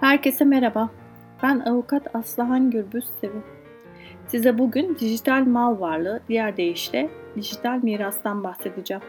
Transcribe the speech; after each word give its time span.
Herkese 0.00 0.44
merhaba. 0.44 0.90
Ben 1.42 1.60
avukat 1.60 2.16
Aslıhan 2.16 2.70
Gürbüz 2.70 3.04
Sevim. 3.20 3.42
Size 4.26 4.58
bugün 4.58 4.96
dijital 5.00 5.44
mal 5.46 5.80
varlığı, 5.80 6.20
diğer 6.28 6.56
deyişle 6.56 7.10
dijital 7.36 7.80
mirastan 7.82 8.44
bahsedeceğim. 8.44 9.02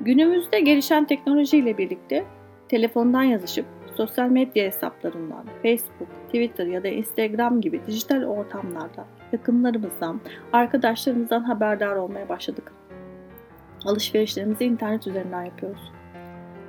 Günümüzde 0.00 0.60
gelişen 0.60 1.04
teknolojiyle 1.04 1.78
birlikte 1.78 2.24
telefondan 2.68 3.22
yazışıp 3.22 3.66
sosyal 3.96 4.28
medya 4.28 4.64
hesaplarından, 4.64 5.44
Facebook, 5.62 6.26
Twitter 6.26 6.66
ya 6.66 6.82
da 6.82 6.88
Instagram 6.88 7.60
gibi 7.60 7.80
dijital 7.86 8.22
ortamlarda 8.22 9.06
yakınlarımızdan, 9.32 10.20
arkadaşlarımızdan 10.52 11.40
haberdar 11.40 11.96
olmaya 11.96 12.28
başladık. 12.28 12.72
Alışverişlerimizi 13.84 14.64
internet 14.64 15.06
üzerinden 15.06 15.44
yapıyoruz. 15.44 15.92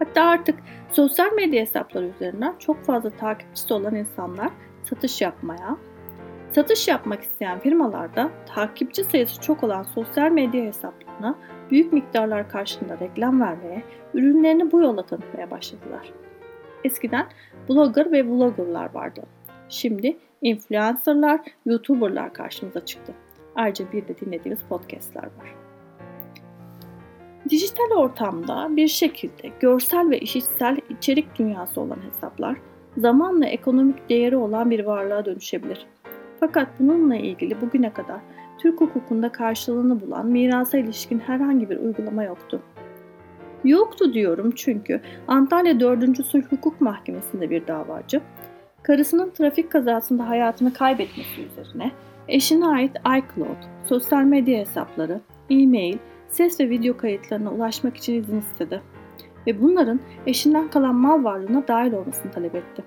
Hatta 0.04 0.24
artık 0.24 0.60
sosyal 0.92 1.34
medya 1.34 1.62
hesapları 1.62 2.06
üzerinden 2.06 2.56
çok 2.60 2.84
fazla 2.84 3.10
takipçisi 3.10 3.74
olan 3.74 3.96
insanlar 3.96 4.50
satış 4.84 5.22
yapmaya, 5.22 5.78
satış 6.52 6.88
yapmak 6.88 7.24
isteyen 7.24 7.60
firmalarda 7.60 8.32
takipçi 8.46 9.04
sayısı 9.04 9.42
çok 9.42 9.64
olan 9.64 9.84
sosyal 9.84 10.32
medya 10.32 10.64
hesaplarına 10.64 11.36
büyük 11.72 11.94
miktarlar 11.94 12.50
karşılığında 12.50 13.00
reklam 13.00 13.42
vermeye, 13.42 13.84
ürünlerini 14.14 14.72
bu 14.72 14.82
yolla 14.82 15.06
tanıtmaya 15.06 15.52
başladılar. 15.52 16.14
Eskiden 16.84 17.28
blogger 17.70 18.12
ve 18.12 18.26
vloggerlar 18.26 18.94
vardı. 18.94 19.24
Şimdi 19.70 20.18
influencerlar, 20.42 21.40
youtuberlar 21.66 22.34
karşımıza 22.34 22.86
çıktı. 22.86 23.14
Ayrıca 23.56 23.92
bir 23.92 24.08
de 24.08 24.20
dinlediğimiz 24.20 24.62
podcastlar 24.70 25.24
var. 25.24 25.56
Dijital 27.50 27.98
ortamda 27.98 28.76
bir 28.76 28.88
şekilde 28.88 29.52
görsel 29.60 30.10
ve 30.10 30.20
işitsel 30.20 30.78
içerik 30.90 31.40
dünyası 31.40 31.82
olan 31.82 32.00
hesaplar 32.08 32.58
zamanla 32.98 33.46
ekonomik 33.46 34.10
değeri 34.10 34.36
olan 34.36 34.72
bir 34.72 34.86
varlığa 34.86 35.26
dönüşebilir. 35.26 35.86
Fakat 36.40 36.68
bununla 36.80 37.16
ilgili 37.16 37.62
bugüne 37.62 37.94
kadar 37.94 38.20
Türk 38.58 38.82
hukukunda 38.82 39.32
karşılığını 39.32 40.02
bulan 40.02 40.28
mirasa 40.28 40.78
ilişkin 40.78 41.20
herhangi 41.20 41.70
bir 41.70 41.78
uygulama 41.78 42.24
yoktu. 42.24 42.62
Yoktu 43.64 44.14
diyorum 44.14 44.52
çünkü 44.56 45.02
Antalya 45.28 45.80
4. 45.80 46.26
Sulh 46.26 46.44
Hukuk 46.44 46.82
Mahkemesi'nde 46.82 47.50
bir 47.50 47.68
davacı, 47.68 48.22
karısının 48.84 49.30
trafik 49.30 49.72
kazasında 49.72 50.30
hayatını 50.30 50.74
kaybetmesi 50.74 51.42
üzerine 51.42 51.92
eşine 52.28 52.68
ait 52.68 52.92
iCloud, 53.00 53.64
sosyal 53.86 54.24
medya 54.24 54.60
hesapları, 54.60 55.22
e-mail, 55.50 55.98
ses 56.34 56.60
ve 56.60 56.70
video 56.70 56.98
kayıtlarına 56.98 57.52
ulaşmak 57.52 57.98
için 57.98 58.14
izin 58.14 58.40
istedi 58.40 58.82
ve 59.48 59.62
bunların 59.62 60.00
eşinden 60.28 60.70
kalan 60.70 60.96
mal 60.96 61.24
varlığına 61.24 61.68
dahil 61.68 61.94
olmasını 61.94 62.32
talep 62.32 62.56
etti. 62.56 62.84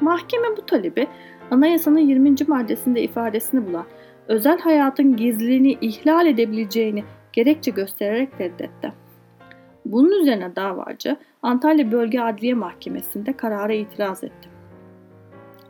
Mahkeme 0.00 0.46
bu 0.56 0.66
talebi 0.66 1.06
anayasanın 1.50 1.98
20. 1.98 2.34
maddesinde 2.48 3.02
ifadesini 3.02 3.66
bulan 3.66 3.84
özel 4.28 4.58
hayatın 4.58 5.16
gizliliğini 5.16 5.72
ihlal 5.80 6.26
edebileceğini 6.26 7.04
gerekçe 7.32 7.70
göstererek 7.70 8.40
reddetti. 8.40 8.92
Bunun 9.84 10.20
üzerine 10.20 10.56
davacı 10.56 11.16
Antalya 11.42 11.92
Bölge 11.92 12.20
Adliye 12.20 12.54
Mahkemesi'nde 12.54 13.32
karara 13.32 13.72
itiraz 13.72 14.24
etti. 14.24 14.55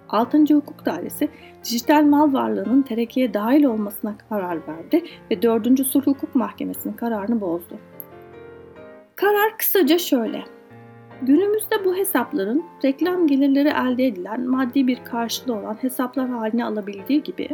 6. 0.08 0.38
Hukuk 0.38 0.86
Dairesi 0.86 1.28
dijital 1.64 2.02
mal 2.02 2.32
varlığının 2.32 2.82
terekeye 2.82 3.34
dahil 3.34 3.64
olmasına 3.64 4.14
karar 4.28 4.58
verdi 4.68 5.04
ve 5.30 5.42
4. 5.42 5.86
Sulh 5.86 6.06
Hukuk 6.06 6.34
Mahkemesi'nin 6.34 6.92
kararını 6.92 7.40
bozdu. 7.40 7.78
Karar 9.16 9.58
kısaca 9.58 9.98
şöyle. 9.98 10.44
Günümüzde 11.22 11.84
bu 11.84 11.96
hesapların 11.96 12.64
reklam 12.84 13.26
gelirleri 13.26 13.68
elde 13.68 14.06
edilen 14.06 14.48
maddi 14.48 14.86
bir 14.86 15.04
karşılığı 15.04 15.54
olan 15.54 15.74
hesaplar 15.82 16.28
haline 16.28 16.64
alabildiği 16.64 17.22
gibi 17.22 17.48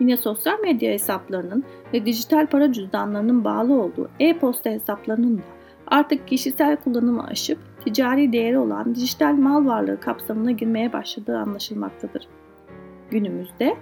yine 0.00 0.16
sosyal 0.16 0.60
medya 0.60 0.92
hesaplarının 0.92 1.64
ve 1.94 2.06
dijital 2.06 2.46
para 2.46 2.72
cüzdanlarının 2.72 3.44
bağlı 3.44 3.82
olduğu 3.82 4.10
e-posta 4.20 4.70
hesaplarının 4.70 5.38
da 5.38 5.42
artık 5.86 6.28
kişisel 6.28 6.76
kullanımı 6.76 7.26
aşıp 7.26 7.58
ticari 7.84 8.32
değeri 8.32 8.58
olan 8.58 8.94
dijital 8.94 9.32
mal 9.32 9.66
varlığı 9.66 10.00
kapsamına 10.00 10.50
girmeye 10.50 10.92
başladığı 10.92 11.38
anlaşılmaktadır. 11.38 12.28
Günümüzde 13.10 13.76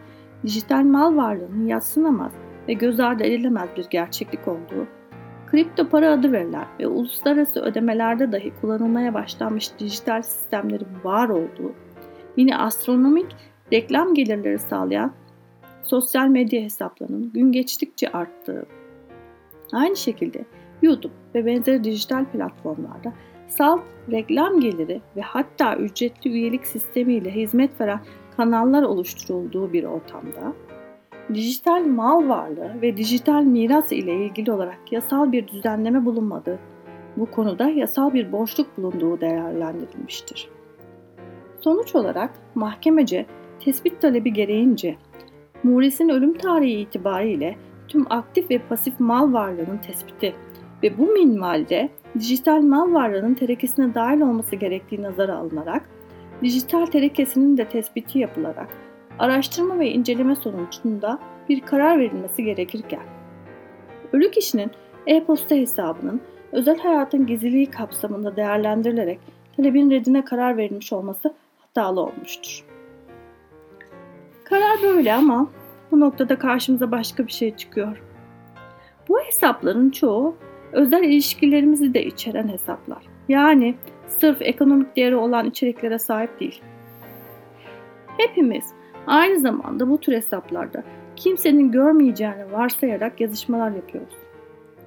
dijital 0.45 0.83
mal 0.83 1.17
varlığının 1.17 1.67
yatsınamaz 1.67 2.33
ve 2.69 2.73
göz 2.73 3.01
ardı 3.01 3.25
edilemez 3.25 3.69
bir 3.77 3.87
gerçeklik 3.91 4.49
olduğu, 4.49 4.87
kripto 5.47 5.89
para 5.89 6.13
adı 6.13 6.33
verilen 6.33 6.67
ve 6.81 6.87
uluslararası 6.87 7.61
ödemelerde 7.61 8.33
dahi 8.33 8.53
kullanılmaya 8.61 9.15
başlanmış 9.15 9.71
dijital 9.79 10.23
sistemlerin 10.23 10.89
var 11.05 11.29
olduğu, 11.29 11.73
yine 12.37 12.57
astronomik 12.57 13.37
reklam 13.73 14.15
gelirleri 14.15 14.59
sağlayan 14.59 15.13
sosyal 15.83 16.27
medya 16.27 16.63
hesaplarının 16.63 17.33
gün 17.33 17.53
geçtikçe 17.53 18.13
arttığı, 18.13 18.67
aynı 19.73 19.97
şekilde 19.97 20.45
YouTube 20.83 21.15
ve 21.35 21.47
benzeri 21.47 21.85
dijital 21.85 22.25
platformlarda 22.25 23.13
salt 23.51 23.81
reklam 24.11 24.61
geliri 24.61 25.01
ve 25.17 25.21
hatta 25.21 25.77
ücretli 25.77 26.31
üyelik 26.31 26.67
sistemiyle 26.67 27.31
hizmet 27.31 27.81
veren 27.81 28.01
kanallar 28.37 28.83
oluşturulduğu 28.83 29.73
bir 29.73 29.85
ortamda 29.85 30.53
dijital 31.35 31.85
mal 31.87 32.29
varlığı 32.29 32.83
ve 32.83 32.97
dijital 32.97 33.43
miras 33.43 33.93
ile 33.93 34.15
ilgili 34.15 34.53
olarak 34.53 34.93
yasal 34.93 35.33
bir 35.33 35.49
düzenleme 35.49 36.05
bulunmadığı, 36.05 36.59
bu 37.17 37.27
konuda 37.27 37.69
yasal 37.69 38.13
bir 38.15 38.33
boşluk 38.33 38.79
bulunduğu 38.79 39.21
değerlendirilmiştir. 39.21 40.49
Sonuç 41.61 41.95
olarak 41.95 42.31
mahkemece 42.55 43.27
tespit 43.65 44.01
talebi 44.01 44.33
gereğince 44.33 44.97
Muris'in 45.63 46.09
ölüm 46.09 46.39
tarihi 46.39 46.81
itibariyle 46.81 47.57
tüm 47.89 48.07
aktif 48.13 48.51
ve 48.51 48.59
pasif 48.59 49.01
mal 49.01 49.33
varlığının 49.33 49.79
tespiti 49.79 50.35
ve 50.83 50.99
bu 50.99 51.07
minvalde 51.07 51.89
dijital 52.19 52.61
mal 52.61 52.95
varlığının 52.95 53.35
terekesine 53.35 53.95
dahil 53.95 54.21
olması 54.21 54.57
gerektiği 54.57 55.03
nazara 55.03 55.37
alınarak, 55.37 55.83
dijital 56.43 56.87
terekesinin 56.87 57.57
de 57.57 57.65
tespiti 57.65 58.19
yapılarak 58.19 58.69
araştırma 59.19 59.79
ve 59.79 59.91
inceleme 59.91 60.37
sonucunda 60.37 61.19
bir 61.49 61.61
karar 61.61 61.99
verilmesi 61.99 62.45
gerekirken, 62.45 63.03
ölü 64.13 64.31
kişinin 64.31 64.71
e-posta 65.07 65.55
hesabının 65.55 66.21
özel 66.53 66.79
hayatın 66.79 67.27
gizliliği 67.27 67.67
kapsamında 67.67 68.37
değerlendirilerek 68.37 69.21
talebin 69.57 69.91
reddine 69.91 70.25
karar 70.25 70.57
verilmiş 70.57 70.93
olması 70.93 71.35
hatalı 71.59 72.01
olmuştur. 72.01 72.65
Karar 74.45 74.83
böyle 74.83 75.15
ama 75.15 75.51
bu 75.91 76.01
noktada 76.01 76.39
karşımıza 76.39 76.91
başka 76.91 77.27
bir 77.27 77.33
şey 77.33 77.57
çıkıyor. 77.57 78.03
Bu 79.09 79.21
hesapların 79.21 79.91
çoğu 79.91 80.37
özel 80.73 81.05
ilişkilerimizi 81.05 81.95
de 81.95 82.05
içeren 82.05 82.49
hesaplar. 82.49 83.03
Yani 83.29 83.75
sırf 84.07 84.43
ekonomik 84.43 84.97
değeri 84.97 85.17
olan 85.17 85.47
içeriklere 85.47 85.99
sahip 85.99 86.41
değil. 86.41 86.63
Hepimiz 88.17 88.65
aynı 89.07 89.41
zamanda 89.41 89.91
bu 89.91 89.99
tür 89.99 90.13
hesaplarda 90.13 90.85
kimsenin 91.17 91.73
görmeyeceğini 91.73 92.53
varsayarak 92.53 93.21
yazışmalar 93.21 93.71
yapıyoruz. 93.71 94.15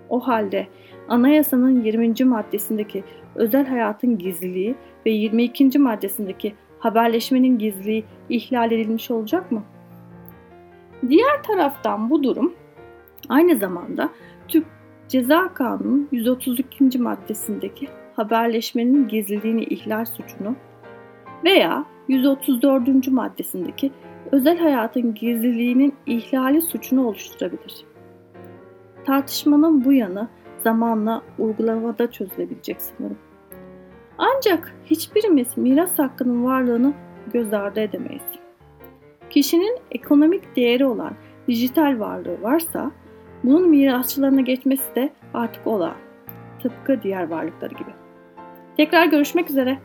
O 0.09 0.19
halde 0.19 0.67
anayasanın 1.09 1.83
20. 1.83 2.25
maddesindeki 2.25 3.03
özel 3.35 3.65
hayatın 3.65 4.17
gizliliği 4.17 4.75
ve 5.05 5.09
22. 5.11 5.79
maddesindeki 5.79 6.53
haberleşmenin 6.79 7.57
gizliliği 7.57 8.03
ihlal 8.29 8.71
edilmiş 8.71 9.11
olacak 9.11 9.51
mı? 9.51 9.63
Diğer 11.09 11.44
taraftan 11.44 12.09
bu 12.09 12.23
durum 12.23 12.53
aynı 13.29 13.55
zamanda 13.55 14.09
Türk 14.47 14.65
Ceza 15.13 15.53
Kanunu 15.53 16.07
132. 16.12 17.00
maddesindeki 17.00 17.88
haberleşmenin 18.15 19.07
gizliliğini 19.07 19.63
ihlal 19.63 20.06
suçunu 20.06 20.56
veya 21.44 21.86
134. 22.07 23.07
maddesindeki 23.07 23.92
özel 24.31 24.57
hayatın 24.57 25.13
gizliliğinin 25.13 25.94
ihlali 26.06 26.62
suçunu 26.62 27.07
oluşturabilir. 27.07 27.86
Tartışmanın 29.06 29.86
bu 29.86 29.94
yanı 29.94 30.27
zamanla 30.63 31.21
uygulamada 31.39 32.12
çözülebilecek 32.12 32.81
sanırım. 32.81 33.18
Ancak 34.18 34.75
hiçbirimiz 34.86 35.57
miras 35.57 36.00
hakkının 36.00 36.44
varlığını 36.44 36.94
göz 37.33 37.54
ardı 37.54 37.80
edemeyiz. 37.80 38.24
Kişinin 39.30 39.77
ekonomik 39.92 40.56
değeri 40.56 40.86
olan 40.86 41.13
dijital 41.48 42.00
varlığı 42.00 42.42
varsa 42.42 42.92
bunun 43.44 43.69
mirasçılarına 43.69 44.42
geçmesi 44.42 44.95
de 44.95 45.10
artık 45.34 45.68
olağan. 45.68 45.98
Tıpkı 46.62 47.04
diğer 47.04 47.28
varlıkları 47.28 47.74
gibi. 47.74 47.90
Tekrar 48.78 49.06
görüşmek 49.06 49.50
üzere. 49.50 49.78